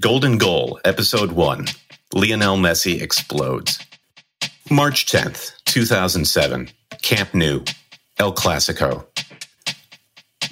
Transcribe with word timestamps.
Golden 0.00 0.38
Goal, 0.38 0.80
Episode 0.84 1.32
1 1.32 1.66
Lionel 2.14 2.56
Messi 2.56 3.00
Explodes. 3.00 3.78
March 4.70 5.06
10th, 5.06 5.52
2007, 5.66 6.70
Camp 7.02 7.34
Nou, 7.34 7.62
El 8.18 8.32
Clasico. 8.32 9.06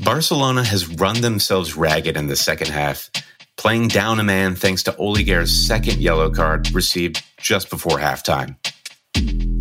Barcelona 0.04 0.62
has 0.62 0.88
run 0.88 1.20
themselves 1.20 1.74
ragged 1.74 2.16
in 2.16 2.26
the 2.26 2.36
second 2.36 2.68
half, 2.68 3.10
playing 3.56 3.88
down 3.88 4.20
a 4.20 4.24
man 4.24 4.54
thanks 4.54 4.82
to 4.84 4.92
Oleguer's 4.92 5.50
second 5.50 5.98
yellow 5.98 6.30
card 6.30 6.72
received 6.74 7.22
just 7.38 7.70
before 7.70 7.98
halftime. 7.98 8.56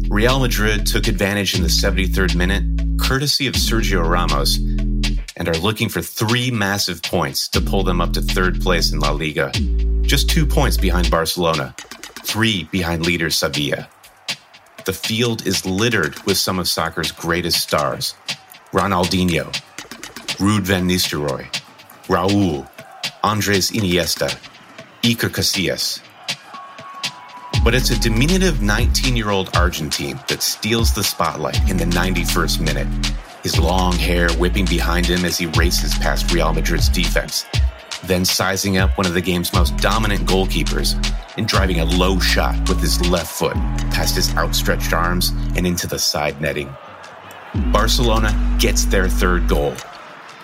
Real 0.09 0.39
Madrid 0.39 0.86
took 0.86 1.07
advantage 1.07 1.55
in 1.55 1.61
the 1.61 1.70
73rd 1.70 2.36
minute, 2.36 3.00
courtesy 3.00 3.48
of 3.48 3.54
Sergio 3.54 4.07
Ramos, 4.07 4.57
and 5.40 5.48
are 5.48 5.58
looking 5.58 5.88
for 5.88 6.02
three 6.02 6.52
massive 6.52 7.02
points 7.02 7.48
to 7.48 7.62
pull 7.62 7.84
them 7.84 8.02
up 8.02 8.12
to 8.14 8.21
third 8.21 8.62
place 8.62 8.92
in 8.92 9.00
La 9.00 9.12
Liga. 9.12 9.52
Just 10.02 10.30
two 10.30 10.46
points 10.46 10.76
behind 10.76 11.10
Barcelona, 11.10 11.74
three 12.24 12.66
behind 12.66 13.06
leader 13.06 13.30
Sevilla. 13.30 13.88
The 14.86 14.94
field 14.94 15.47
is 15.47 15.66
littered 15.66 16.20
with 16.25 16.38
some 16.38 16.60
of 16.60 16.68
soccer's 16.68 17.11
greatest 17.11 17.61
stars 17.61 18.14
Ronaldinho, 18.74 19.46
Ruud 20.38 20.61
van 20.61 20.88
Nistelrooy, 20.88 21.47
Raul, 22.08 22.69
Andres 23.24 23.71
Iniesta, 23.71 24.30
Iker 25.02 25.30
Casillas. 25.30 26.02
But 27.64 27.74
it's 27.74 27.89
a 27.89 28.00
diminutive 28.00 28.61
19 28.61 29.16
year 29.16 29.30
old 29.30 29.56
Argentine 29.56 30.19
that 30.28 30.42
steals 30.42 30.94
the 30.94 31.04
spotlight 31.04 31.69
in 31.69 31.78
the 31.78 31.86
91st 31.86 32.61
minute 32.61 32.88
his 33.44 33.58
long 33.59 33.94
hair 33.94 34.30
whipping 34.34 34.66
behind 34.66 35.06
him 35.06 35.25
as 35.25 35.38
he 35.38 35.45
races 35.47 35.97
past 35.97 36.31
Real 36.34 36.53
Madrid's 36.53 36.89
defense, 36.89 37.45
then 38.03 38.25
sizing 38.25 38.78
up 38.78 38.97
one 38.97 39.08
of 39.08 39.14
the 39.14 39.22
game's 39.22 39.53
most 39.53 39.75
dominant 39.78 40.22
goalkeepers 40.28 40.95
and 41.38 41.47
driving 41.47 41.80
a 41.80 41.86
low 41.86 42.20
shot 42.20 42.58
with 42.67 42.80
his 42.81 43.00
left 43.09 43.31
foot 43.31 43.55
past 43.91 44.16
his 44.16 44.36
outstretched 44.36 44.94
arms 44.94 45.30
and 45.55 45.66
into 45.66 45.88
the 45.88 46.00
side 46.00 46.39
netting. 46.41 46.73
Barcelona 47.72 48.31
gets 48.59 48.86
their 48.86 49.08
third 49.08 49.47
goal. 49.47 49.73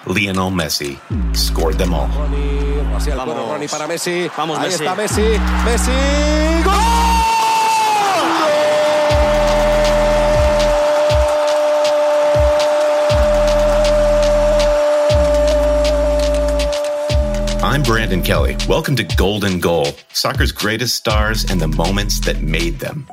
Lionel 0.07 0.51
Messi 0.51 0.97
scored 1.35 1.77
them 1.77 1.93
all. 1.93 2.07
Ronnie, 2.07 3.67
para 3.67 3.87
Messi. 3.87 4.29
Vamos, 4.35 4.57
Ahí 4.57 4.69
Messi. 4.69 4.85
está 4.85 4.95
Messi. 4.95 5.37
Messi. 5.65 6.63
¡Gol! 6.63 7.04
I'm 17.75 17.83
Brandon 17.83 18.21
Kelly. 18.23 18.55
Welcome 18.69 18.95
to 18.95 19.03
Golden 19.03 19.59
Goal, 19.59 19.87
soccer's 20.13 20.53
greatest 20.53 20.95
stars 20.95 21.43
and 21.51 21.59
the 21.59 21.67
moments 21.67 22.21
that 22.21 22.41
made 22.41 22.79
them. 22.79 23.05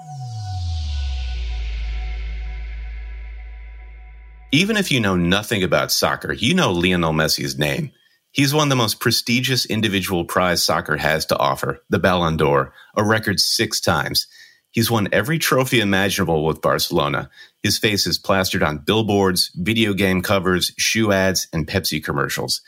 Even 4.52 4.76
if 4.76 4.92
you 4.92 5.00
know 5.00 5.16
nothing 5.16 5.64
about 5.64 5.90
soccer, 5.90 6.32
you 6.32 6.54
know 6.54 6.70
Lionel 6.70 7.12
Messi's 7.12 7.58
name. 7.58 7.90
He's 8.30 8.54
won 8.54 8.68
the 8.68 8.76
most 8.76 9.00
prestigious 9.00 9.66
individual 9.66 10.24
prize 10.24 10.62
soccer 10.62 10.96
has 10.96 11.26
to 11.26 11.38
offer, 11.38 11.82
the 11.90 11.98
Ballon 11.98 12.36
d'Or, 12.36 12.72
a 12.96 13.02
record 13.02 13.40
six 13.40 13.80
times. 13.80 14.28
He's 14.70 14.92
won 14.92 15.08
every 15.10 15.40
trophy 15.40 15.80
imaginable 15.80 16.46
with 16.46 16.62
Barcelona. 16.62 17.30
His 17.64 17.78
face 17.78 18.06
is 18.06 18.16
plastered 18.16 18.62
on 18.62 18.78
billboards, 18.78 19.50
video 19.56 19.92
game 19.92 20.22
covers, 20.22 20.70
shoe 20.78 21.10
ads, 21.10 21.48
and 21.52 21.66
Pepsi 21.66 22.02
commercials. 22.02 22.62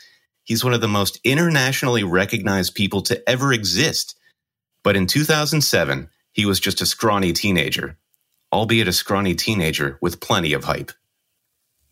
He's 0.45 0.63
one 0.63 0.73
of 0.73 0.81
the 0.81 0.87
most 0.87 1.19
internationally 1.23 2.03
recognized 2.03 2.75
people 2.75 3.01
to 3.03 3.29
ever 3.29 3.51
exist. 3.51 4.15
But 4.83 4.95
in 4.95 5.07
2007, 5.07 6.09
he 6.31 6.45
was 6.45 6.59
just 6.59 6.81
a 6.81 6.85
scrawny 6.85 7.33
teenager, 7.33 7.97
albeit 8.53 8.87
a 8.87 8.93
scrawny 8.93 9.35
teenager 9.35 9.97
with 10.01 10.21
plenty 10.21 10.53
of 10.53 10.63
hype. 10.63 10.91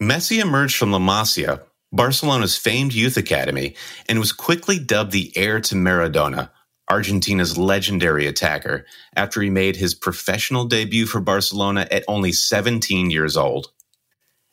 Messi 0.02 0.40
emerged 0.40 0.78
from 0.78 0.92
La 0.92 1.00
Masia, 1.00 1.63
Barcelona's 1.92 2.58
famed 2.58 2.94
youth 2.94 3.18
academy, 3.18 3.75
and 4.08 4.19
was 4.19 4.31
quickly 4.31 4.78
dubbed 4.78 5.12
the 5.12 5.31
heir 5.36 5.59
to 5.62 5.75
Maradona, 5.75 6.50
Argentina's 6.90 7.58
legendary 7.58 8.28
attacker, 8.28 8.86
after 9.16 9.42
he 9.42 9.50
made 9.50 9.75
his 9.75 9.96
professional 9.96 10.66
debut 10.66 11.06
for 11.06 11.22
Barcelona 11.22 11.88
at 11.90 12.03
only 12.08 12.31
17 12.31 13.09
years 13.09 13.36
old. 13.36 13.72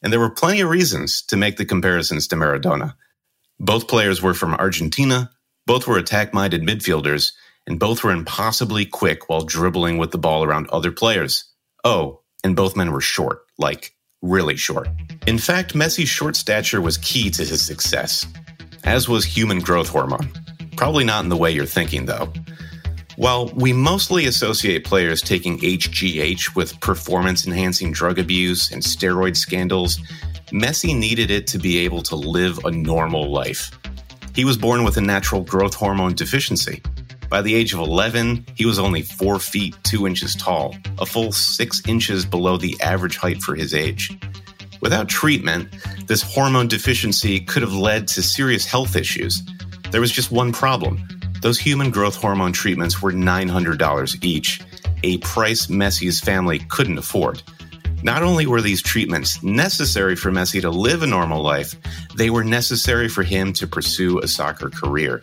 And 0.03 0.13
there 0.13 0.21
were 0.21 0.31
plenty 0.31 0.61
of 0.61 0.71
reasons 0.71 1.21
to 1.23 1.37
make 1.37 1.57
the 1.57 1.67
comparisons 1.67 2.27
to 2.29 2.37
Maradona. 2.37 2.95
Both 3.63 3.89
players 3.89 4.23
were 4.23 4.33
from 4.33 4.55
Argentina, 4.55 5.31
both 5.67 5.87
were 5.87 5.99
attack 5.99 6.33
minded 6.33 6.63
midfielders, 6.63 7.33
and 7.67 7.79
both 7.79 8.03
were 8.03 8.11
impossibly 8.11 8.87
quick 8.87 9.29
while 9.29 9.43
dribbling 9.45 9.99
with 9.99 10.13
the 10.13 10.19
ball 10.19 10.43
around 10.43 10.67
other 10.71 10.91
players. 10.91 11.45
Oh, 11.85 12.23
and 12.43 12.57
both 12.57 12.75
men 12.75 12.91
were 12.91 13.03
short, 13.03 13.43
like 13.59 13.95
really 14.23 14.57
short. 14.57 14.89
In 15.27 15.37
fact, 15.37 15.75
Messi's 15.75 16.09
short 16.09 16.37
stature 16.37 16.81
was 16.81 16.97
key 16.97 17.29
to 17.31 17.45
his 17.45 17.63
success, 17.63 18.27
as 18.85 19.11
was 19.11 19.27
human 19.27 19.61
growth 19.61 19.91
hormone. 19.91 20.33
Probably 20.79 21.05
not 21.05 21.25
in 21.25 21.29
the 21.29 21.37
way 21.37 21.51
you're 21.51 21.67
thinking, 21.67 22.07
though. 22.07 22.33
While 23.17 23.49
we 23.49 23.75
mostly 23.75 24.25
associate 24.25 24.85
players 24.85 25.21
taking 25.21 25.59
HGH 25.59 26.57
with 26.57 26.81
performance 26.81 27.47
enhancing 27.47 27.93
drug 27.93 28.19
abuse 28.19 28.73
and 28.73 28.83
steroid 28.83 29.37
scandals, 29.37 30.01
Messi 30.53 30.97
needed 30.99 31.31
it 31.31 31.47
to 31.49 31.59
be 31.59 31.79
able 31.79 32.03
to 32.03 32.17
live 32.17 32.59
a 32.65 32.71
normal 32.71 33.31
life. 33.31 33.71
He 34.35 34.45
was 34.45 34.57
born 34.57 34.85
with 34.85 34.97
a 34.97 35.01
natural 35.01 35.43
growth 35.43 35.75
hormone 35.75 36.15
deficiency. 36.15 36.83
By 37.29 37.43
the 37.43 37.55
age 37.55 37.73
of 37.73 37.79
11, 37.81 38.47
he 38.57 38.67
was 38.67 38.79
only 38.79 39.03
4 39.03 39.39
feet 39.39 39.77
2 39.85 40.07
inches 40.07 40.35
tall, 40.35 40.77
a 40.99 41.07
full 41.07 41.31
6 41.31 41.83
inches 41.87 42.25
below 42.25 42.57
the 42.57 42.77
average 42.81 43.17
height 43.17 43.41
for 43.41 43.55
his 43.55 43.75
age. 43.75 44.11
Without 44.81 45.09
treatment, 45.09 45.69
this 46.07 46.23
hormone 46.23 46.67
deficiency 46.67 47.39
could 47.39 47.63
have 47.63 47.75
led 47.75 48.09
to 48.09 48.23
serious 48.23 48.65
health 48.65 48.97
issues. 48.97 49.43
There 49.91 50.01
was 50.01 50.11
just 50.11 50.33
one 50.33 50.53
problem 50.53 51.07
those 51.43 51.59
human 51.59 51.91
growth 51.91 52.17
hormone 52.17 52.53
treatments 52.53 53.01
were 53.01 53.13
$900 53.13 54.23
each, 54.23 54.61
a 55.03 55.17
price 55.19 55.69
Messi's 55.69 56.21
family 56.21 56.59
couldn't 56.59 56.99
afford. 56.99 57.43
Not 58.03 58.23
only 58.23 58.47
were 58.47 58.63
these 58.63 58.81
treatments 58.81 59.43
necessary 59.43 60.17
for 60.17 60.31
Messi 60.31 60.63
to 60.63 60.71
live 60.71 61.03
a 61.03 61.07
normal 61.07 61.43
life, 61.43 61.75
they 62.17 62.31
were 62.31 62.45
necessary 62.45 63.09
for 63.09 63.23
him 63.23 63.53
to 63.55 63.67
pursue 63.67 64.19
a 64.21 64.29
soccer 64.29 64.71
career. 64.71 65.21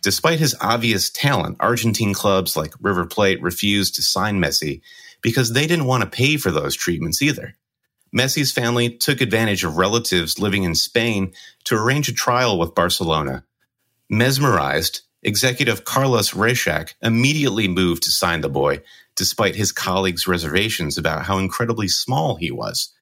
Despite 0.00 0.38
his 0.38 0.54
obvious 0.60 1.10
talent, 1.10 1.56
Argentine 1.58 2.14
clubs 2.14 2.56
like 2.56 2.72
River 2.80 3.04
Plate 3.04 3.42
refused 3.42 3.96
to 3.96 4.02
sign 4.02 4.40
Messi 4.40 4.80
because 5.22 5.52
they 5.52 5.66
didn't 5.66 5.86
want 5.86 6.04
to 6.04 6.08
pay 6.10 6.36
for 6.36 6.52
those 6.52 6.76
treatments 6.76 7.20
either. 7.20 7.54
Messi's 8.14 8.52
family 8.52 8.90
took 8.90 9.20
advantage 9.20 9.64
of 9.64 9.76
relatives 9.76 10.38
living 10.38 10.62
in 10.62 10.76
Spain 10.76 11.32
to 11.64 11.74
arrange 11.74 12.08
a 12.08 12.14
trial 12.14 12.58
with 12.58 12.76
Barcelona. 12.76 13.44
Mesmerized, 14.08 15.00
executive 15.24 15.84
Carlos 15.84 16.30
Rexach 16.30 16.94
immediately 17.02 17.66
moved 17.66 18.04
to 18.04 18.12
sign 18.12 18.40
the 18.40 18.48
boy, 18.48 18.82
despite 19.16 19.56
his 19.56 19.72
colleagues' 19.72 20.26
reservations 20.26 20.98
about 20.98 21.24
how 21.24 21.38
incredibly 21.38 21.88
small 21.88 22.36
he 22.36 22.50
was. 22.50 22.92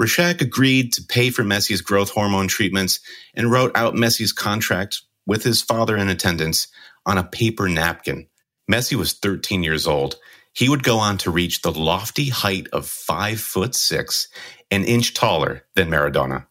Rexach 0.00 0.40
agreed 0.40 0.92
to 0.94 1.02
pay 1.02 1.30
for 1.30 1.42
Messi's 1.42 1.82
growth 1.82 2.10
hormone 2.10 2.48
treatments 2.48 3.00
and 3.34 3.50
wrote 3.50 3.72
out 3.74 3.94
Messi's 3.94 4.32
contract 4.32 5.02
with 5.26 5.44
his 5.44 5.60
father 5.62 5.96
in 5.96 6.08
attendance 6.08 6.68
on 7.04 7.18
a 7.18 7.24
paper 7.24 7.68
napkin. 7.68 8.26
Messi 8.70 8.94
was 8.94 9.12
13 9.12 9.62
years 9.62 9.86
old. 9.86 10.16
He 10.54 10.68
would 10.68 10.82
go 10.82 10.98
on 10.98 11.18
to 11.18 11.30
reach 11.30 11.62
the 11.62 11.72
lofty 11.72 12.28
height 12.28 12.66
of 12.72 12.86
five 12.86 13.40
foot 13.40 13.74
six, 13.74 14.28
an 14.70 14.84
inch 14.84 15.14
taller 15.14 15.64
than 15.74 15.90
Maradona. 15.90 16.46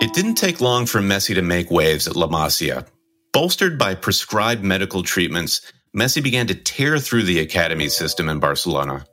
It 0.00 0.12
didn't 0.12 0.34
take 0.34 0.60
long 0.60 0.86
for 0.86 1.00
Messi 1.00 1.34
to 1.34 1.42
make 1.42 1.70
waves 1.70 2.08
at 2.08 2.16
La 2.16 2.26
Masia, 2.26 2.86
Bolstered 3.32 3.78
by 3.78 3.94
prescribed 3.94 4.62
medical 4.62 5.02
treatments, 5.02 5.62
Messi 5.96 6.22
began 6.22 6.46
to 6.48 6.54
tear 6.54 6.98
through 6.98 7.22
the 7.22 7.38
academy 7.38 7.88
system 7.88 8.28
in 8.28 8.40
Barcelona. 8.40 9.06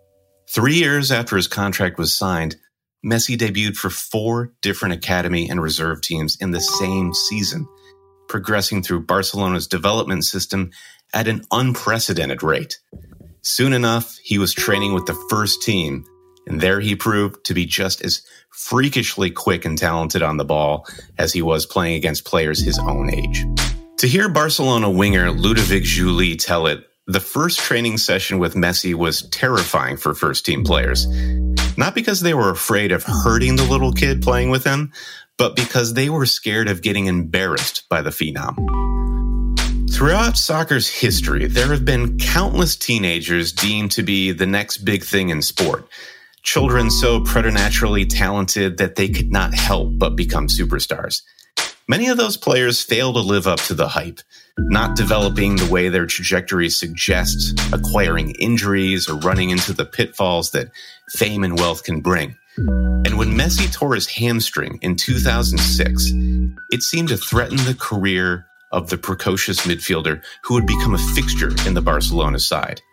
Three 0.50 0.74
years 0.74 1.10
after 1.10 1.38
his 1.38 1.48
contract 1.48 1.98
was 1.98 2.14
signed, 2.14 2.58
Messi 3.06 3.38
debuted 3.38 3.78
for 3.78 3.90
four 3.90 4.52
different 4.62 4.94
academy 4.94 5.50
and 5.50 5.62
reserve 5.62 6.02
teams 6.02 6.36
in 6.42 6.52
the 6.52 6.60
same 6.60 7.14
season, 7.14 7.66
progressing 8.28 8.84
through 8.84 9.06
Barcelona's 9.06 9.68
development 9.68 10.26
system 10.26 10.72
at 11.14 11.30
an 11.30 11.46
unprecedented 11.50 12.44
rate. 12.44 12.78
Soon 13.42 13.72
enough, 13.72 14.18
he 14.22 14.38
was 14.38 14.54
training 14.54 14.94
with 14.94 15.06
the 15.06 15.28
first 15.30 15.62
team, 15.62 16.04
and 16.46 16.60
there 16.60 16.82
he 16.82 16.94
proved 16.94 17.46
to 17.46 17.54
be 17.54 17.66
just 17.66 18.04
as 18.04 18.22
freakishly 18.50 19.32
quick 19.32 19.64
and 19.64 19.78
talented 19.78 20.22
on 20.22 20.36
the 20.36 20.44
ball 20.44 20.86
as 21.18 21.32
he 21.32 21.42
was 21.42 21.66
playing 21.66 21.96
against 21.96 22.26
players 22.26 22.62
his 22.62 22.78
own 22.80 23.10
age. 23.14 23.46
To 24.00 24.08
hear 24.08 24.30
Barcelona 24.30 24.90
winger 24.90 25.30
Ludovic 25.30 25.84
Giuly 25.84 26.40
tell 26.40 26.68
it, 26.68 26.88
the 27.08 27.20
first 27.20 27.60
training 27.60 27.98
session 27.98 28.40
with 28.40 28.54
Messi 28.54 28.94
was 28.96 29.24
terrifying 29.24 29.98
for 29.98 30.14
first 30.14 30.46
team 30.46 30.64
players. 30.64 31.06
Not 31.76 31.96
because 31.96 32.22
they 32.22 32.34
were 32.34 32.50
afraid 32.50 32.94
of 32.94 33.04
hurting 33.04 33.58
the 33.58 33.66
little 33.66 33.92
kid 33.92 34.22
playing 34.22 34.52
with 34.52 34.64
him, 34.64 34.94
but 35.38 35.58
because 35.58 35.96
they 35.96 36.10
were 36.10 36.26
scared 36.26 36.70
of 36.70 36.82
getting 36.82 37.08
embarrassed 37.08 37.90
by 37.90 38.02
the 38.02 38.10
phenom. 38.10 38.56
Throughout 39.92 40.38
soccer's 40.38 40.88
history, 40.88 41.48
there 41.48 41.68
have 41.68 41.84
been 41.84 42.18
countless 42.20 42.78
teenagers 42.78 43.52
deemed 43.52 43.92
to 43.92 44.04
be 44.04 44.32
the 44.32 44.46
next 44.46 44.78
big 44.78 45.04
thing 45.04 45.28
in 45.28 45.42
sport. 45.42 45.86
Children 46.44 46.90
so 46.90 47.20
preternaturally 47.26 48.06
talented 48.06 48.78
that 48.78 48.96
they 48.96 49.10
could 49.10 49.34
not 49.34 49.54
help 49.54 49.98
but 49.98 50.16
become 50.16 50.48
superstars. 50.48 51.22
Many 51.90 52.10
of 52.10 52.18
those 52.18 52.38
players 52.38 52.84
fail 52.84 53.14
to 53.14 53.20
live 53.20 53.48
up 53.48 53.60
to 53.62 53.74
the 53.74 53.88
hype, 53.88 54.20
not 54.60 54.96
developing 54.96 55.56
the 55.56 55.72
way 55.72 55.90
their 55.90 56.06
trajectory 56.06 56.70
suggests, 56.70 57.52
acquiring 57.74 58.36
injuries 58.36 59.10
or 59.10 59.16
running 59.16 59.50
into 59.50 59.74
the 59.74 59.86
pitfalls 59.86 60.52
that 60.52 60.70
fame 61.16 61.44
and 61.44 61.58
wealth 61.58 61.84
can 61.84 62.02
bring. 62.02 62.36
And 62.58 63.18
when 63.18 63.30
Messi 63.30 63.74
tore 63.74 63.96
his 63.96 64.06
hamstring 64.06 64.78
in 64.84 64.98
2006, 64.98 66.12
it 66.70 66.84
seemed 66.84 67.10
to 67.10 67.18
threaten 67.18 67.58
the 67.58 67.74
career 67.74 68.46
of 68.72 68.92
the 68.92 68.98
precocious 69.00 69.66
midfielder 69.66 70.22
who 70.44 70.54
would 70.54 70.68
become 70.68 70.94
a 70.94 71.00
fixture 71.16 71.56
in 71.66 71.74
the 71.74 71.82
Barcelona 71.82 72.38
side. 72.38 72.84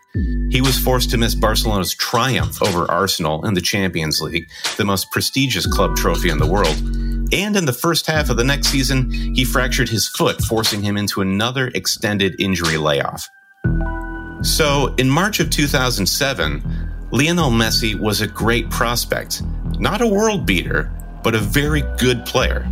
He 0.49 0.63
was 0.63 0.79
forced 0.79 1.11
to 1.11 1.19
miss 1.19 1.35
Barcelona's 1.35 1.95
triumph 1.95 2.63
over 2.63 2.91
Arsenal 2.91 3.45
in 3.45 3.53
the 3.53 3.61
Champions 3.61 4.23
League, 4.23 4.49
the 4.79 4.85
most 4.87 5.11
prestigious 5.11 5.67
club 5.67 5.97
trophy 5.97 6.31
in 6.31 6.39
the 6.39 6.47
world, 6.47 6.75
and 7.33 7.57
in 7.57 7.65
the 7.65 7.73
first 7.73 8.07
half 8.07 8.31
of 8.31 8.37
the 8.37 8.45
next 8.45 8.69
season, 8.69 9.11
he 9.11 9.45
fractured 9.45 9.89
his 9.89 10.09
foot, 10.09 10.43
forcing 10.43 10.83
him 10.83 10.97
into 10.97 11.21
another 11.21 11.69
extended 11.75 12.41
injury 12.41 12.77
layoff. 12.77 13.29
So, 14.43 14.95
in 14.97 15.11
March 15.11 15.41
of 15.41 15.51
2007, 15.51 16.63
Lionel 17.11 17.51
Messi 17.51 17.99
was 17.99 18.21
a 18.21 18.27
great 18.27 18.71
prospect, 18.71 19.43
not 19.79 20.01
a 20.01 20.07
world 20.07 20.47
beater, 20.47 20.93
but 21.23 21.35
a 21.35 21.39
very 21.39 21.83
good 21.99 22.25
player. 22.25 22.63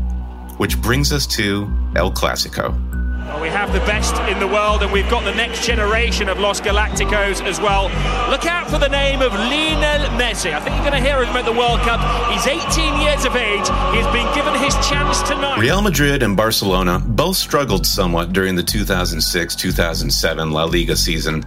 Which 0.58 0.80
brings 0.80 1.12
us 1.12 1.26
to 1.28 1.68
El 1.96 2.12
Clasico. 2.12 2.94
Well, 3.26 3.41
we 3.41 3.49
have 3.49 3.73
the 3.73 3.81
best 3.81 4.15
in 4.29 4.38
the 4.38 4.47
world, 4.47 4.82
and 4.82 4.93
we've 4.93 5.09
got 5.09 5.25
the 5.25 5.35
next 5.35 5.65
generation 5.65 6.29
of 6.29 6.38
Los 6.38 6.61
Galacticos 6.61 7.41
as 7.47 7.59
well. 7.59 7.85
Look 8.29 8.44
out 8.44 8.69
for 8.69 8.79
the 8.79 8.88
name 8.88 9.23
of 9.23 9.32
Lionel 9.32 10.09
Messi. 10.19 10.53
I 10.53 10.61
think 10.61 10.76
you're 10.76 10.91
going 10.91 11.03
to 11.03 11.09
hear 11.09 11.25
him 11.25 11.35
at 11.35 11.47
the 11.47 11.53
World 11.53 11.81
Cup. 11.81 12.00
He's 12.31 12.47
18 12.47 13.00
years 13.00 13.25
of 13.25 13.35
age. 13.35 13.67
He's 13.97 14.06
been 14.12 14.32
given 14.35 14.55
his 14.61 14.75
chance 14.87 15.23
tonight. 15.23 15.59
Real 15.59 15.81
Madrid 15.81 16.23
and 16.23 16.37
Barcelona 16.37 16.99
both 16.99 17.38
struggled 17.38 17.87
somewhat 17.87 18.35
during 18.35 18.56
the 18.56 18.62
2006 18.62 19.56
2007 19.56 20.50
La 20.50 20.65
Liga 20.65 20.94
season, 20.94 21.43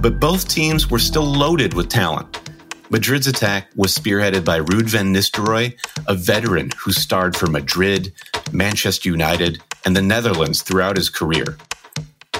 but 0.00 0.18
both 0.18 0.48
teams 0.48 0.90
were 0.90 0.98
still 0.98 1.26
loaded 1.26 1.74
with 1.74 1.90
talent. 1.90 2.40
Madrid's 2.88 3.26
attack 3.26 3.68
was 3.76 3.94
spearheaded 3.94 4.46
by 4.46 4.60
Ruud 4.60 4.88
van 4.88 5.12
Nistelrooy, 5.12 5.78
a 6.06 6.14
veteran 6.14 6.70
who 6.78 6.90
starred 6.90 7.36
for 7.36 7.46
Madrid, 7.46 8.14
Manchester 8.50 9.10
United, 9.10 9.62
and 9.88 9.96
the 9.96 10.02
Netherlands 10.02 10.60
throughout 10.60 10.98
his 10.98 11.08
career. 11.08 11.56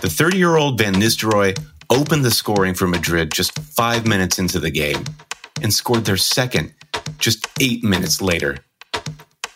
The 0.03 0.11
30 0.11 0.37
year 0.37 0.57
old 0.57 0.77
Van 0.77 0.93
Nistelrooy 0.93 1.59
opened 1.89 2.23
the 2.23 2.31
scoring 2.31 2.75
for 2.75 2.87
Madrid 2.87 3.33
just 3.33 3.59
five 3.59 4.07
minutes 4.07 4.39
into 4.39 4.61
the 4.61 4.71
game 4.71 5.03
and 5.63 5.73
scored 5.73 6.05
their 6.05 6.19
second 6.19 6.75
just 7.19 7.49
eight 7.59 7.83
minutes 7.83 8.21
later. 8.21 8.59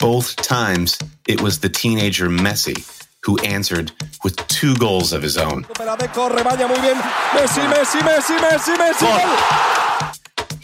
Both 0.00 0.36
times, 0.36 0.98
it 1.28 1.42
was 1.42 1.60
the 1.60 1.68
teenager 1.68 2.30
Messi 2.30 2.78
who 3.24 3.38
answered 3.40 3.92
with 4.24 4.36
two 4.48 4.74
goals 4.76 5.12
of 5.12 5.20
his 5.20 5.36
own. 5.36 5.66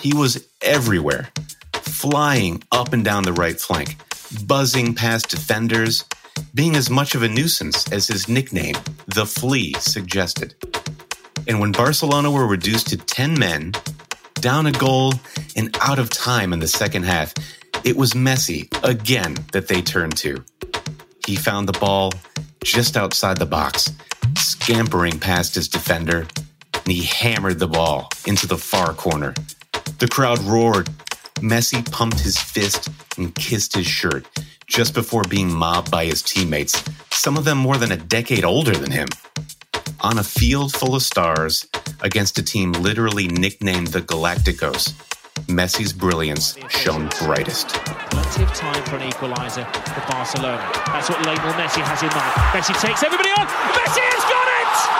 He 0.00 0.14
was 0.14 0.48
everywhere, 0.62 1.28
flying 1.74 2.62
up 2.72 2.94
and 2.94 3.04
down 3.04 3.24
the 3.24 3.34
right 3.34 3.60
flank, 3.60 3.96
buzzing 4.46 4.94
past 4.94 5.28
defenders, 5.28 6.06
being 6.54 6.76
as 6.76 6.90
much 6.90 7.14
of 7.14 7.22
a 7.22 7.28
nuisance 7.28 7.90
as 7.92 8.06
his 8.06 8.28
nickname, 8.28 8.76
the 9.06 9.26
Flea, 9.26 9.74
suggested. 9.74 10.54
And 11.46 11.60
when 11.60 11.72
Barcelona 11.72 12.30
were 12.30 12.46
reduced 12.46 12.88
to 12.88 12.96
10 12.96 13.38
men, 13.38 13.72
down 14.34 14.66
a 14.66 14.72
goal, 14.72 15.14
and 15.56 15.76
out 15.80 15.98
of 15.98 16.10
time 16.10 16.52
in 16.52 16.58
the 16.58 16.68
second 16.68 17.04
half, 17.04 17.34
it 17.84 17.96
was 17.96 18.12
Messi 18.12 18.68
again 18.84 19.36
that 19.52 19.68
they 19.68 19.82
turned 19.82 20.16
to. 20.18 20.44
He 21.26 21.36
found 21.36 21.68
the 21.68 21.78
ball 21.78 22.12
just 22.62 22.96
outside 22.96 23.38
the 23.38 23.46
box, 23.46 23.92
scampering 24.36 25.18
past 25.18 25.54
his 25.54 25.68
defender, 25.68 26.26
and 26.74 26.92
he 26.92 27.04
hammered 27.04 27.58
the 27.58 27.68
ball 27.68 28.08
into 28.26 28.46
the 28.46 28.58
far 28.58 28.92
corner. 28.94 29.34
The 29.98 30.08
crowd 30.08 30.38
roared. 30.40 30.88
Messi 31.36 31.88
pumped 31.90 32.20
his 32.20 32.36
fist 32.36 32.88
and 33.16 33.34
kissed 33.34 33.74
his 33.74 33.86
shirt 33.86 34.26
just 34.68 34.94
before 34.94 35.24
being 35.24 35.52
mobbed 35.52 35.90
by 35.90 36.04
his 36.04 36.22
teammates, 36.22 36.82
some 37.10 37.36
of 37.36 37.44
them 37.44 37.58
more 37.58 37.76
than 37.76 37.90
a 37.90 37.96
decade 37.96 38.44
older 38.44 38.72
than 38.72 38.90
him. 38.90 39.08
On 40.00 40.18
a 40.18 40.22
field 40.22 40.72
full 40.72 40.94
of 40.94 41.02
stars 41.02 41.66
against 42.00 42.38
a 42.38 42.42
team 42.42 42.72
literally 42.72 43.26
nicknamed 43.26 43.88
the 43.88 44.00
Galacticos, 44.00 44.92
Messi's 45.46 45.92
brilliance 45.92 46.56
shone 46.68 47.08
brightest. 47.18 47.68
Plenty 48.10 48.42
of 48.42 48.54
time 48.54 48.84
for 48.84 48.96
an 48.96 49.10
equaliser 49.10 49.66
for 49.88 50.12
Barcelona. 50.12 50.70
That's 50.86 51.08
what 51.08 51.24
Lionel 51.24 51.52
Messi 51.54 51.80
has 51.80 52.02
in 52.02 52.10
mind. 52.10 52.32
Messi 52.52 52.80
takes 52.80 53.02
everybody 53.02 53.30
on. 53.30 53.46
Messi 53.46 54.00
has 54.00 54.22
got 54.24 54.94
it! 54.94 54.97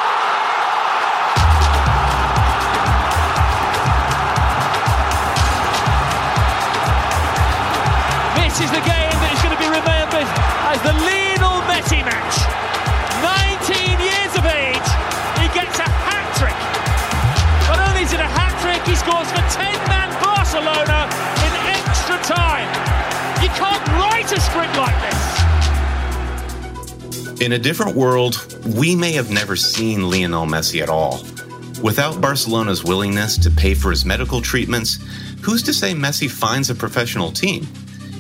In 27.41 27.53
a 27.53 27.59
different 27.59 27.95
world, 27.95 28.53
we 28.67 28.97
may 28.97 29.13
have 29.13 29.31
never 29.31 29.55
seen 29.55 30.11
Lionel 30.11 30.45
Messi 30.45 30.83
at 30.83 30.89
all. 30.89 31.23
Without 31.81 32.21
Barcelona's 32.21 32.83
willingness 32.83 33.39
to 33.39 33.51
pay 33.51 33.75
for 33.75 33.91
his 33.91 34.05
medical 34.05 34.41
treatments, 34.41 34.99
who's 35.41 35.63
to 35.63 35.73
say 35.73 35.93
Messi 35.95 36.29
finds 36.29 36.69
a 36.69 36.75
professional 36.75 37.31
team? 37.31 37.69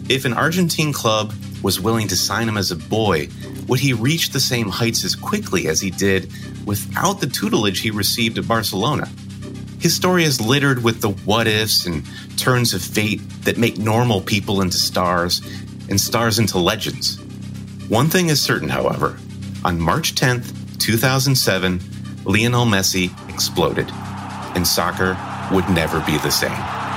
If 0.08 0.24
an 0.24 0.34
Argentine 0.34 0.92
club 0.92 1.34
was 1.64 1.80
willing 1.80 2.06
to 2.08 2.16
sign 2.16 2.48
him 2.48 2.56
as 2.56 2.70
a 2.70 2.76
boy, 2.76 3.28
would 3.66 3.80
he 3.80 3.92
reach 3.92 4.30
the 4.30 4.38
same 4.38 4.68
heights 4.68 5.04
as 5.04 5.16
quickly 5.16 5.66
as 5.66 5.80
he 5.80 5.90
did 5.90 6.32
without 6.64 7.20
the 7.20 7.26
tutelage 7.26 7.80
he 7.80 7.90
received 7.90 8.38
at 8.38 8.46
Barcelona? 8.46 9.08
His 9.80 9.96
story 9.96 10.22
is 10.22 10.40
littered 10.40 10.84
with 10.84 11.00
the 11.00 11.10
what 11.10 11.48
ifs 11.48 11.86
and 11.86 12.04
turns 12.36 12.72
of 12.72 12.82
fate 12.82 13.20
that 13.42 13.58
make 13.58 13.78
normal 13.78 14.20
people 14.20 14.60
into 14.60 14.76
stars 14.76 15.42
and 15.90 16.00
stars 16.00 16.38
into 16.38 16.58
legends. 16.58 17.18
One 17.88 18.08
thing 18.08 18.28
is 18.28 18.38
certain, 18.38 18.68
however 18.68 19.18
on 19.64 19.80
March 19.80 20.14
10th, 20.14 20.78
2007, 20.78 21.80
Lionel 22.24 22.66
Messi 22.66 23.10
exploded, 23.30 23.90
and 24.54 24.66
soccer 24.66 25.16
would 25.52 25.68
never 25.70 26.00
be 26.00 26.18
the 26.18 26.30
same. 26.30 26.87